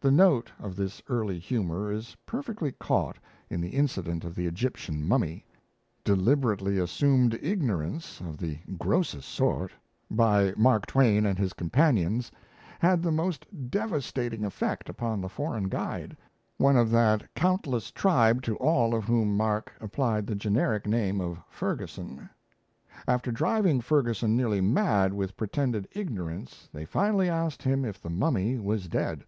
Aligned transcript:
The 0.00 0.10
note 0.10 0.50
of 0.58 0.74
this 0.74 1.00
early 1.08 1.38
humour 1.38 1.92
is 1.92 2.16
perfectly 2.26 2.72
caught 2.72 3.18
in 3.48 3.60
the 3.60 3.68
incident 3.68 4.24
of 4.24 4.34
the 4.34 4.46
Egyptian 4.48 5.06
mummy. 5.06 5.44
Deliberately 6.02 6.76
assumed 6.76 7.38
ignorance 7.40 8.20
of 8.20 8.36
the 8.36 8.58
grossest 8.76 9.28
sort, 9.28 9.70
by 10.10 10.54
Mark 10.56 10.86
Twain 10.86 11.24
and 11.24 11.38
his 11.38 11.52
companions, 11.52 12.32
had 12.80 13.00
the 13.00 13.12
most 13.12 13.46
devastating 13.70 14.44
effect 14.44 14.88
upon 14.88 15.20
the 15.20 15.28
foreign 15.28 15.68
guide 15.68 16.16
one 16.56 16.76
of 16.76 16.90
that 16.90 17.32
countless 17.36 17.92
tribe 17.92 18.42
to 18.42 18.56
all 18.56 18.96
of 18.96 19.04
whom 19.04 19.36
Mark 19.36 19.72
applied 19.80 20.26
the 20.26 20.34
generic 20.34 20.84
name 20.84 21.20
of 21.20 21.38
Ferguson. 21.48 22.28
After 23.06 23.30
driving 23.30 23.80
Ferguson 23.80 24.36
nearly 24.36 24.60
mad 24.60 25.14
with 25.14 25.36
pretended 25.36 25.86
ignorance, 25.92 26.68
they 26.72 26.84
finally 26.84 27.28
asked 27.30 27.62
him 27.62 27.84
if 27.84 28.02
the 28.02 28.10
mummy 28.10 28.58
was 28.58 28.88
dead. 28.88 29.22